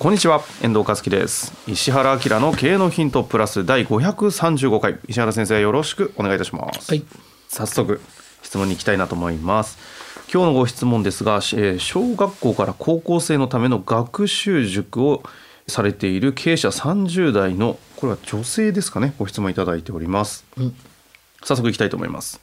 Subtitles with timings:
[0.00, 1.52] こんにちは遠藤和樹です。
[1.66, 4.98] 石原明の経営のヒントプラス第535回。
[5.06, 7.04] 石原先生よろしくお願いいたします、はい。
[7.48, 8.00] 早速
[8.40, 9.76] 質問に行きたいなと思います。
[10.32, 15.22] 今日のご質問ですが、えー小学校から高校生のための学習塾を
[15.68, 19.12] されている経営者30代のこれは女性ですかね？
[19.18, 20.74] ご質問いただいております、ん。
[21.44, 22.40] 早速いきたいと思います。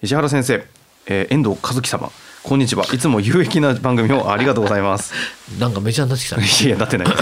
[0.00, 0.64] 石原先生、
[1.04, 2.10] えー遠藤和樹様
[2.46, 2.84] こんにちは。
[2.94, 5.12] いつも有益な番組をありがとうございます。
[5.58, 6.46] なんかメジャーになってきたね。
[6.46, 7.08] いやなってない。
[7.08, 7.14] で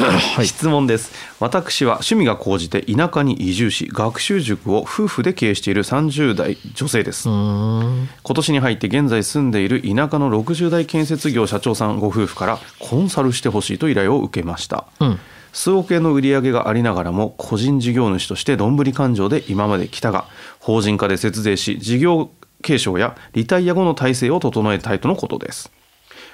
[0.45, 1.13] す、質問です。
[1.41, 7.27] 私は趣味が高じて田舎に移住し学習塾を夫婦で経営している30代女性です。
[7.27, 15.19] 今年に入って現在住んでいる田舎の60代建設業社長さんご夫婦からコンサルしてほしいと依頼を受けました、うん。
[15.55, 20.27] 数億円の売り上げがありながらも個人事業主としてどんぶり勘定で今まで来たが
[20.59, 22.31] 法人化で節税し事業
[22.65, 25.71] 継承やリタイア後の体制を整えたいとのことです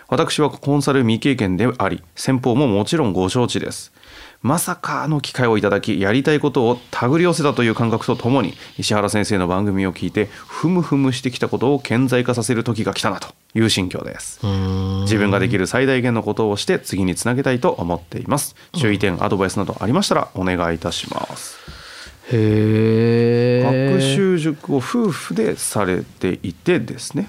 [0.08, 3.92] 私はコンサル未経験であり先方ももちろんご承知です
[4.42, 14.40] まさかの機会をいただきやりたいことを手繰り寄せたという感覚とともに石原先生の番組を聞いてふむふむしてきたことを顕在化させる時が来たなという心境です。
[15.02, 21.79] 自分ができる最大限のことをして次につなげたいと思っています注意点アドバイスなどありましたらお願いいたします。
[22.36, 27.28] 学習塾を夫婦でされていてですね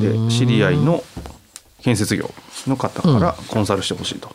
[0.00, 1.04] で知り合いの
[1.82, 2.30] 建設業
[2.66, 4.34] の方からコンサルしてほしいと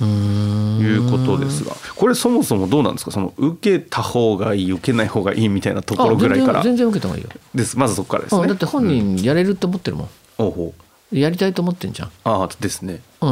[0.00, 0.80] うーん。
[0.80, 3.10] いうことですがこれそもそもどうなんですか？
[3.10, 7.30] その受けた方がいい受けない方がいいみたいなところぐらいからあ全然全然受けた方がいいよ。
[7.54, 10.08] ですまずそこからですねうんだって本人やれるって思ってるもん。
[10.38, 10.74] おうほ
[11.12, 12.10] うやりたいと思ってんじゃん。
[12.24, 13.30] ああですねう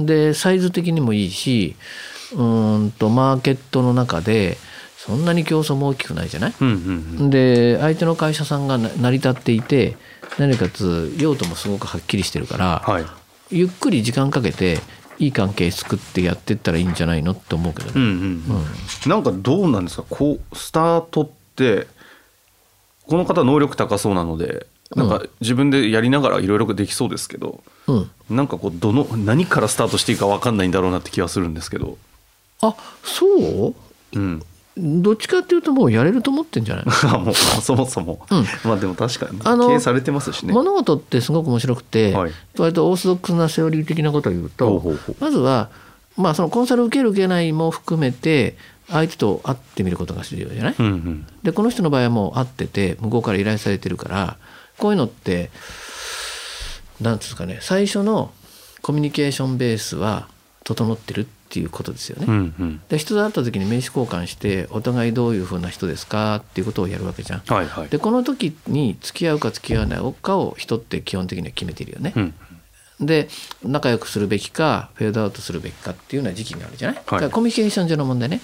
[0.00, 0.06] ん。
[0.06, 1.76] でサイズ的にもいいし、
[2.32, 4.56] うーんとマーケットの中で
[5.08, 6.54] そんなに競争も大きくないじゃない？
[6.60, 7.30] うんうんうん。
[7.30, 9.96] で相手の会社さんがな成り立っていて
[10.38, 13.06] 何かつ用途もすごくはっきりしてるから、はい。
[13.50, 14.78] ゆっくり時間かけて
[15.18, 17.92] いい関係作ってやってったらいいんじゃないのって思うけどね。
[17.96, 19.10] うんうんうん。
[19.10, 20.04] なんかどうなんですか？
[20.10, 21.86] こうスタートって
[23.06, 31.98] この方能力高そうなのでなんか自分でやりながらいろいろできそうですけど、うん、なんかこうどの何からスタートしていいか分かんないんだろうなって気はするんですけど、
[32.60, 33.26] あそ
[33.70, 33.74] う？
[34.14, 34.42] うん、
[34.78, 36.84] どっちかっていうともうやれると思ってんじゃない？
[37.18, 38.44] もうそもそも、うん。
[38.64, 40.52] まあでも確かにあの経営されてますしね。
[40.52, 42.32] 物事ってすごく面白くて、はい。
[42.56, 44.82] 割とオーソドックスなセオリー的なことを言うと
[45.20, 45.68] まずは、
[46.16, 48.56] まあ、そのコンサル受ける受けないも含めて
[48.88, 51.26] 相手と会ってみることが重要じゃない、うんうん。
[51.42, 54.36] でこの人の場合はもう会ってて向こうから依頼されてるから
[54.78, 55.50] こういうのって
[57.00, 58.32] なんですかね最初の
[58.82, 60.28] コミュニケーションベースは
[60.64, 62.26] 整ってるっていうことですよね。
[62.28, 67.40] うんうんで人と会った時に名刺交換してお互いどういうふうな人ですかっていうことをやるわけじゃん。
[67.40, 67.88] はいはい。
[67.88, 72.12] でこの時に付き合うか付き合わないかを人って基本的には決めてるよね。
[72.16, 72.34] うん
[73.00, 73.28] で
[73.62, 78.40] 仲良くするべきかフェードアウトするべきかっていうような時期があるじゃない、だからコミュニケーション上の問題ね。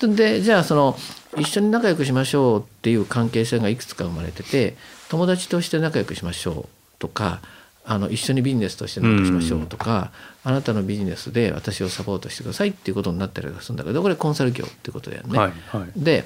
[0.00, 0.96] でじゃあその
[1.38, 4.76] 一緒に仲良くしましょうっていう関係性がいくつか生まれてて
[5.08, 7.40] 友達として仲良くしましょうとか
[7.84, 10.12] あの一緒にビジネスとして仲良くしましょうとか、
[10.44, 15.38] あなたのビジネスで私をサポートしてくださいっていうことになったりするんだけどこれコンサル業っていうことだよね。
[15.38, 15.90] はいはい。
[15.96, 16.24] で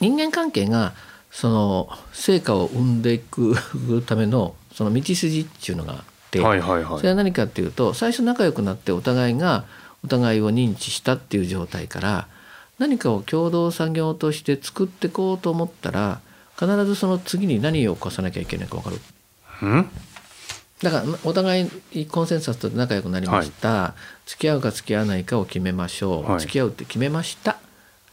[0.00, 0.94] 人間関係が
[1.30, 3.56] その成果を生んでいく
[4.06, 6.00] ためのその道筋っていうのがあっ
[6.30, 6.98] て、はいはいはい。
[6.98, 9.64] それは何かっていうと最初仲良くなってお互いが
[10.04, 12.26] お互いを認知したっていう状態から
[12.78, 16.20] 何かを共同作業として作っていこうと思ったら
[16.58, 19.00] 必ずその次に何を起こさなきゃいけないか分かる？
[19.62, 19.90] うん？
[20.82, 23.94] だからお互いコンセンサスと仲良くなりました、
[24.26, 26.40] 付き合うか付き合わないかを決めましょう、はい。
[26.40, 27.56] 付き合うって決めました。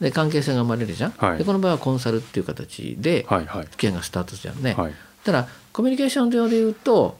[0.00, 1.38] で関係性が生まれるじゃん、はい。
[1.38, 3.64] でこの場合はコンサルっていう形ではいはい。
[3.64, 4.92] 付き合いがスタートじゃんね、はい。
[5.24, 7.18] ただコミュニケーション上で言うと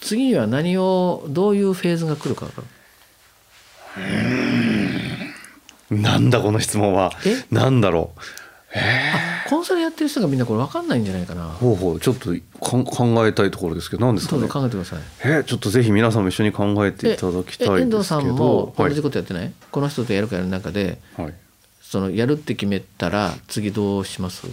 [0.00, 2.62] 次には何をどういうフェーズが来るか分か
[5.90, 6.00] る？
[6.00, 7.12] なんだこの質問は。
[7.24, 7.44] え？
[7.50, 8.20] なんだろう。
[8.20, 8.22] あ
[9.48, 11.44] コンサルやってる人がみんなこれ分かんないんじゃないかな。
[11.44, 12.00] ほうほう。
[12.00, 14.42] ちょっと考えたいところですけど何ですかね？
[14.42, 14.98] ぞ考えてください。
[15.24, 17.78] えーちょっとぜひ皆さんも一緒に考えていただきたいですけど。
[17.78, 18.88] え遠藤さんもはい。
[18.90, 21.34] 同じことやってない、この人とやるかやる中ではい、
[21.80, 24.46] そのやるって決めたら次どうします？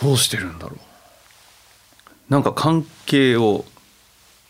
[0.00, 0.78] どうしてるんだろう。
[2.28, 3.64] なんか関係を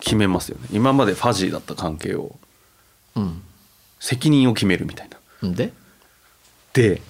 [0.00, 0.68] 決めますよね。
[0.72, 2.36] 今までファジーだった関係を。
[3.14, 3.42] うん。
[4.00, 5.08] 責任を決めるみたい
[5.42, 5.48] な。
[5.48, 5.54] ん。
[5.54, 5.72] で？
[6.72, 7.00] で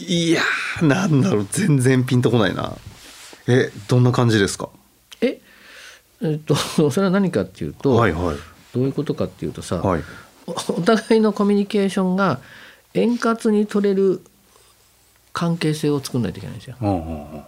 [0.00, 2.76] いやーなんだろう全然ピンとこないな。
[3.48, 4.68] えどんな感じですか？
[5.20, 5.40] え
[6.22, 6.54] えっと
[6.90, 8.36] それは何かっていうと、はいはい。
[8.74, 10.02] どういうことかっていうとさ、はい。
[10.46, 12.40] おお互いのコミュニケーションが
[12.94, 14.22] 円滑に取れる
[15.32, 16.76] 関係性を作んないといけないんですよ。
[16.80, 17.42] うんうんうん。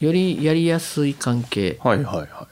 [0.00, 2.48] よりやりやすい関係、はいはいは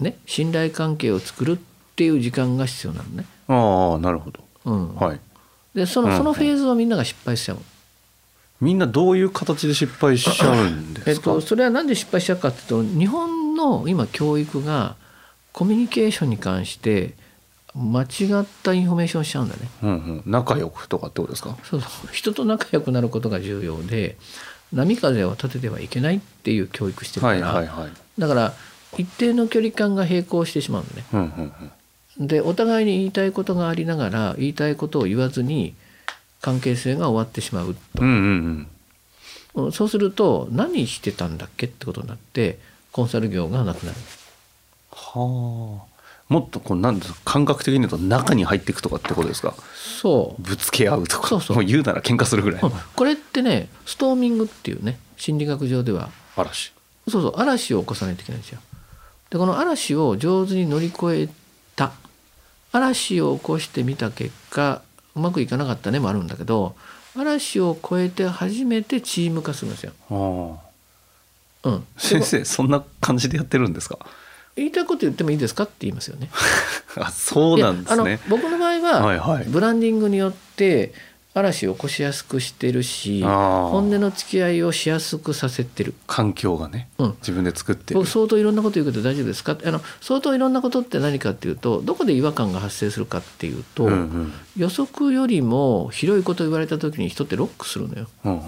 [0.00, 0.02] い。
[0.04, 1.58] ね、信頼関係を作るっ
[1.96, 3.24] ていう時間が必要なのね。
[3.48, 4.44] ああなるほど。
[4.64, 4.94] うん。
[4.94, 5.20] はい。
[5.74, 6.12] でそうんうん。
[6.12, 7.58] のそのフェーズをみんなが失敗しちゃう。
[8.60, 14.96] みんなどういう形で失敗しちゃうんでえっすか、と、それはなんで失敗しちゃうかっていうと日本の今教育が
[15.52, 17.14] コミュニケーションに関して
[17.74, 18.06] 間違
[18.42, 19.68] ったインフォメーションしちゃうんだね。
[19.82, 21.56] うんうん、仲良くとかってことですか？
[21.62, 21.90] そうそう。
[22.12, 24.16] 人と仲良くなることが重要で
[24.72, 27.90] 波風を立ててはいけないっていう教育してるから、はいはいはい。
[28.18, 28.54] だから
[28.96, 31.04] 一定の距離感が並行してしまうのね。
[31.12, 31.52] うんうん
[32.18, 32.26] うん。
[32.26, 35.74] でお互いに言いたいことがありながら言いたいことを言わずに
[36.40, 37.80] 関係性が終わってしまうと。
[38.02, 38.68] うんうん
[39.54, 39.72] うん。
[39.72, 42.58] そうすると何してたんだっけってことになって
[42.92, 43.98] コンサル業がなくなる。
[44.92, 45.88] はあ。
[46.28, 49.54] もっとこうなんですか感覚的に言うと中に入っていくとかってことですか？
[50.00, 50.42] そう。
[50.42, 51.28] ぶつけ合うとか。
[51.28, 51.56] そうそう。
[51.56, 52.70] もう言うなら喧嘩するぐらいうん。
[52.94, 56.10] これってねストーミングっていうね心理学上では。
[56.36, 56.72] 嵐。
[57.08, 57.34] そうそう。
[57.36, 58.60] 嵐を起こさないといけないんですよ。
[59.30, 61.28] でこの嵐を上手に乗り越え
[61.74, 61.92] た。
[62.70, 64.82] 嵐を起こしてみた結果
[65.18, 66.74] うまくいかなかったねもあるんだけど
[67.16, 69.92] 嵐を越えて初めてチーム化するんですよ。
[71.64, 73.98] うん、先で生そんな感じでやってるんですか？
[74.54, 76.30] 言いたいこと言ってもいいですかって言いますよね。
[76.96, 78.20] あそうなんですね。
[78.28, 79.44] の僕の場合は、はいはい。
[79.44, 80.92] ブランディングによって
[81.34, 85.94] 嵐を起こしやすくしてるし本音の付き合いをしやすくさせてる。
[86.06, 87.14] 環境がね、うん。
[87.20, 88.00] 自分で作ってる。
[88.00, 89.56] 僕相当いろんなこと言うけど大丈夫ですか？
[89.64, 94.32] あの相当いろんなことって何かっていうとどこで違和感が発生するかっていうと、うんうん。
[94.56, 98.08] 予測よりも広いこと言われた時に人ってロックするのよ。
[98.24, 98.40] うんうん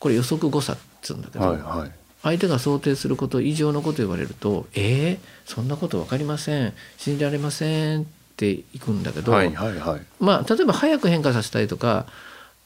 [0.00, 1.90] これ予測誤差っつうんだけうんど、はいはい。
[2.22, 6.72] 相手が想定すること以上のこと言われると「えー、そんなこと分かりません。
[6.98, 8.10] 信じられません」って
[8.42, 10.00] いくんだけど、はいはいはい。
[10.20, 12.06] まあ例えば早く変化させたいとか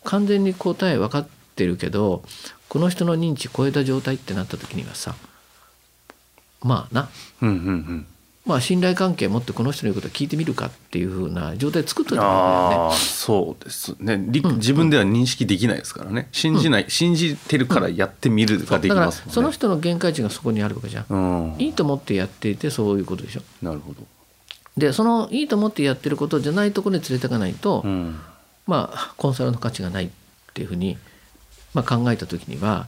[0.04, 2.22] 完全に答え分かってるけど
[2.68, 5.14] この人の認知超えた状態ってなった時にはさ
[6.62, 7.08] まあな。
[7.42, 8.06] うんうんうん。
[8.48, 12.96] まあ信頼関係持ってこの人の言うことを聞いてみるかっていうふうな状態作っといた方がいいんだよね。
[12.96, 14.24] そうですね。
[14.26, 14.56] りうん。
[14.56, 16.28] 自分では認識できないですからね。
[16.32, 19.34] 信じない、信じてるからやってみるができますもんね。
[19.34, 21.06] その人の限界値がそこにあるわけじゃん。
[21.10, 21.16] う
[21.58, 21.60] ん。
[21.60, 23.42] いいと思ってやっていてそういうことでしょ。
[23.60, 24.00] なるほど
[24.78, 28.20] でそのいいと思ってやってることじゃないところに連れていかないと、うん。
[28.66, 30.10] まあコンサルの価値がないっ
[30.54, 30.98] ていうふうに、
[31.74, 32.86] まあ、考えた時には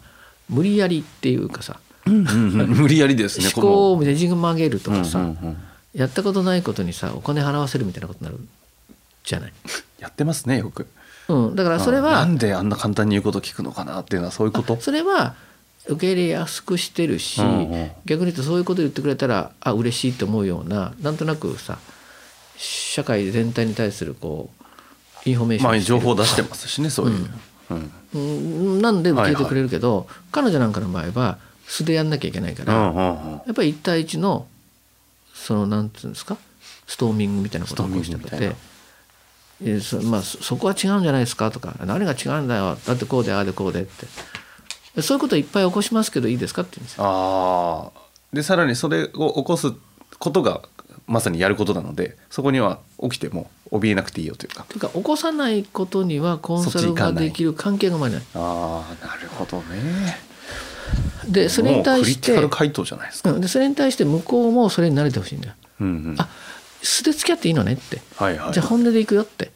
[0.49, 5.57] 無理やりっていうかさうんうん 無理やりですね思考をねじ曲げるとかさ、うんうんうん。
[5.95, 8.41] やったことないことにさお金払わせるみたいなことになる
[9.25, 9.53] じゃない。
[9.99, 10.87] やってますねよく。
[11.29, 14.77] うん、だからそれあなはんであんな簡単に言うこと聞くのかなっていうのはそういうこと？
[14.81, 15.35] それは
[15.87, 17.91] 受け入れやすくしてるし、うんうん。
[18.05, 21.79] 逆に言うとそういうこと言ってくれたらあ嬉しいと思うようななんとなくさ
[22.57, 24.51] 社会全体に対するこ
[25.25, 27.29] うインフォメーションまあ情報出してますしねそういう、
[27.71, 27.93] うん。
[28.15, 28.83] うん。
[28.83, 33.33] なんで受け入れてくれるけど、彼女なんかの場合は素でやんなきゃいけないから、うんうんうん。
[33.33, 34.47] やっぱり1対1の
[35.35, 36.37] そのなんていうんですか
[36.87, 38.71] ストーミングみたいなことを起こしてストーミングみて。
[39.63, 42.79] えそまあ、そそこは違うんじゃないですかとか何が違うんだよ。
[42.87, 44.07] だってこうでああでこうでって
[45.03, 47.05] そういうこといっぱい起こしますけどいいですかって言うんですよ。
[47.05, 48.01] ああ
[48.33, 49.73] でさらにそれを起こす
[50.19, 50.63] ことが
[51.07, 58.23] まさにやることなのでそこには起きても怯えなくていいよというかというか起こさないことにはコンサルができる関係が生まれない。
[58.35, 60.21] ああなるほどね
[61.29, 65.55] でそれに対しもうクリティカてル回答じゃないですか、うんでそれに対して向こうもそれに慣れてほしいんだよ。
[65.81, 66.29] うんうん、あ
[66.83, 68.01] 素で付き合っていいのねって。
[68.17, 69.51] はいはいじゃあ本音でいくよってで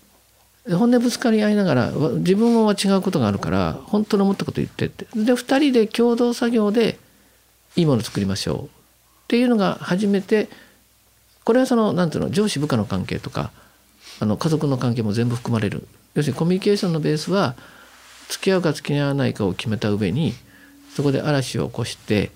[0.71, 5.05] 本音ぶつかり合いながらわ自分は違うことがあるから本当の思ったこと言ってって。
[5.15, 6.99] で2人で共同作業で
[7.77, 8.65] いいものを作りましょう。
[8.65, 8.69] っ
[9.29, 10.49] ていうのが初めて
[11.45, 13.51] これはそのなんていうの上司部下の関係とか
[14.21, 15.87] あの家族の関係も全部含まれる。
[16.15, 17.55] 要するにコミュニケーションのベースは
[18.29, 20.33] 付き合うか付き合わないかを決めた上に
[20.95, 22.31] そこで嵐を起こして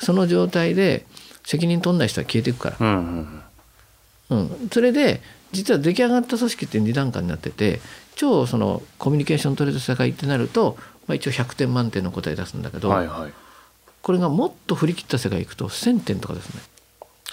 [0.00, 1.06] その状態で
[1.44, 2.76] 責任取んない人は消えていくから。
[2.80, 3.42] うん
[4.30, 4.38] うん。
[4.40, 5.22] うん、それで
[5.54, 7.80] 実は出来上がった組織って2段階になってて
[8.16, 13.32] 超そのコミュニケーション取れた世界ってなると、まあ、一応100点満点の答え出すんだけど、はいはい、
[14.02, 16.60] これがもっと振り切った世界行くと1,000点とかですね。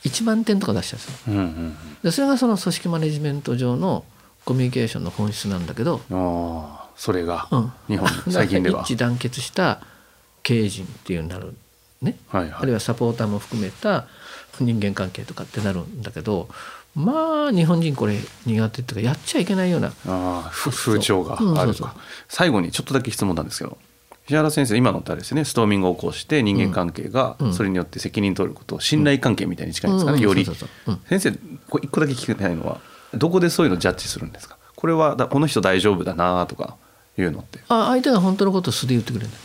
[0.04, 1.34] 1万点とか出しちゃうんですよ。
[1.34, 4.04] うんうん、でそれがその組織マネジメント上の
[4.46, 7.48] コミュニケーションの本質なんだけどあそれが
[7.88, 8.82] 日本、うん、 最近では。
[8.82, 9.82] 一致団結した
[10.44, 11.54] 経営陣っていうなる
[12.02, 14.08] ね、はいはい、あるいはサポーターも含めた
[14.60, 16.50] 人間関係とかってなるんだけど
[16.96, 21.88] まあ日本人これ苦手っていうかやっちゃいけないようなあ風潮があると、
[22.28, 23.78] 最後にちょっとだけ質問なんですけど
[24.28, 25.46] 石原先生今のってあれですね。
[25.46, 30.46] ストーミングを起こして人間関係がそれによって責任取ること信頼関係みたいに近いんですかね、より。
[30.46, 31.32] 先生
[31.70, 32.80] これ一個だけ聞きたいのは
[33.14, 34.58] どこでそういうのジャッジするんですか？
[34.76, 36.76] これはだこの人大丈夫だなとか
[37.18, 37.60] いうのって。
[37.70, 39.38] あ相手が本当のことを素で言ってくれるんだ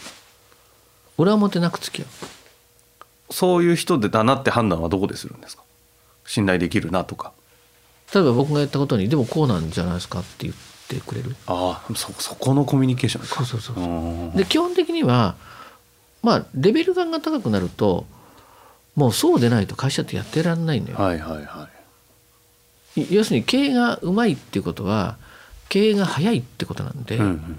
[1.16, 3.32] 俺はもてなく付き合う。
[3.32, 5.62] そういう人でだなって判断はどこでするんですか？
[6.26, 7.32] 信頼できるなとか
[8.14, 10.54] 例えば僕が言ったことにでもこうなんじゃないですかって言っ
[10.88, 11.34] てくれる。
[11.46, 13.72] ああそそこのコミュニケーションそうそうそ
[14.34, 15.34] うで基本的には
[16.22, 18.06] まあレベル感が高くなると
[18.94, 20.96] もうそうでないと会社ってやってらんないのよ。
[20.96, 21.68] はいはいは
[22.96, 25.16] い、要するに経営がうまいっていうことは
[25.68, 27.58] 経営が早いってことなんで、うんうん、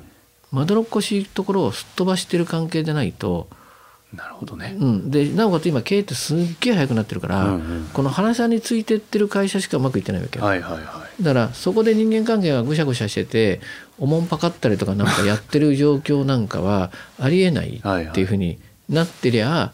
[0.51, 3.47] まどろっこしいところをすっ飛ばしてる関係でないと
[4.13, 13.59] なるほどね、うん、でなおかつ今経営ってすっげえ早くなってるから、うんうん、この話さんについてってる会社しかうまくいってないわけよ、はいはいはい、だからそこで人間関係がぐしゃぐしゃしてて
[13.99, 19.73] おもんぱかったりとかなんかやってる状況なんかはありえないっていうふうになってりゃ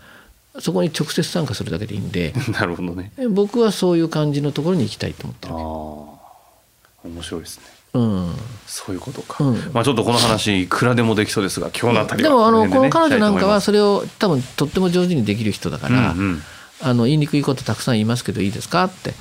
[0.60, 2.32] そこに直接参加するだけでいいんで。
[2.52, 3.12] なるほどね。
[3.32, 5.58] 僕はそういう感じのところに行きたいと思ってるあ
[7.08, 8.36] 面白いですねうん、
[8.66, 16.42] そういうことか、うん、まあちょっとこの話いくらでもできそうですが今日のあたりは、でもあの、この彼女なんかはそれを多分とっても上手にできる人だから、うんうん、
[16.82, 18.84] あの言いにくいことたくさん言いますけどいいですか？
[18.86, 19.14] って。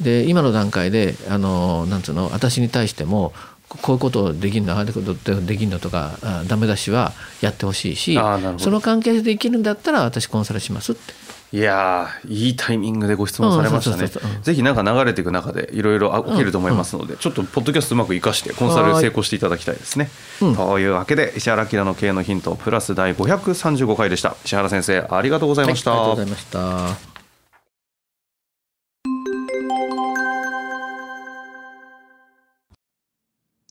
[0.00, 2.30] で今の段階であのなんつうの？
[2.32, 3.32] 私に対しても
[3.68, 4.74] こういうことできるの？
[4.74, 5.78] ああいうことできるの？
[5.80, 6.12] とか
[6.46, 8.18] ダメ出しはやってほしいし
[8.58, 11.12] その関係できるんだったら私コンサルしますって。
[11.54, 14.08] いやいいタイミングでご質問されましたね。
[14.42, 20.10] ぜひなんか流れていく中でいろいろ起きると思いますので、ちょっとポッドキャストうまく生かしてコンサル成功していただきたいですね。
[20.40, 24.34] というわけで石原明の経営のヒントプラス第535回でした。
[24.46, 25.90] 石原先生ありがとうございました。
[25.90, 27.12] はい、ありがとうございました。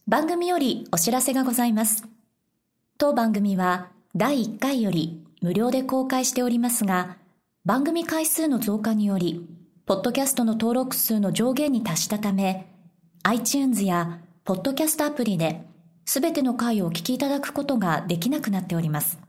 [0.07, 2.03] 番組よりお知らせがございます。
[2.99, 7.15] 当番組は第1回より無料で公開しておりますが、
[7.63, 9.47] 番組回数の増加により、
[9.85, 12.67] ポッドキャストの登録数の上限に達したため、
[13.21, 15.63] iTunes やポッドキャストアプリで、
[16.03, 19.19] すべての回をお聞きいただくことができなくなっております。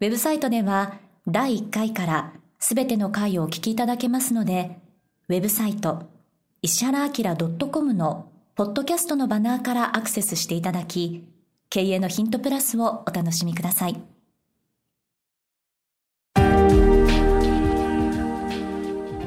[0.00, 4.78] ウェブサイトでは、第1回からすべての回をお聞きいただけますので、
[5.30, 6.10] ウェブサイト、
[6.60, 7.36] 石原明
[7.70, 11.26] .com のポッドキャストのバナーからアクセスしていただき、
[11.70, 14.19] 経営のヒントプラスをお楽しみください。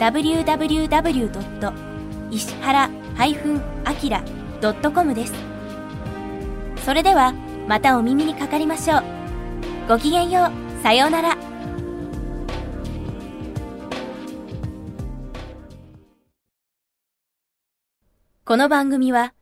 [0.00, 1.72] www.
[2.30, 5.34] 石原 -akira.com です。
[6.84, 7.34] それでは
[7.68, 9.02] またお耳にかかりましょう。
[9.88, 10.82] ごきげんよう。
[10.82, 11.36] さようなら。
[18.46, 19.34] この番組は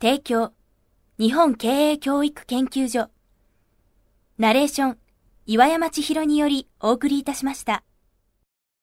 [0.00, 0.52] 提供
[1.18, 3.08] 日本経営教育研究所
[4.38, 4.98] ナレーション
[5.46, 7.82] 岩山千尋によりお送りいたしました。